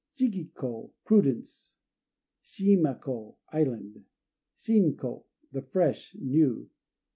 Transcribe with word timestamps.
Shiki 0.17 0.51
ko 0.55 0.91
"Prudence." 1.05 1.75
Shima 2.41 2.95
ko 2.95 3.37
"Island." 3.49 4.03
Shin 4.57 4.97
ko 4.97 5.27
"The 5.51 5.61
Fresh," 5.61 6.15
new. 6.19 6.71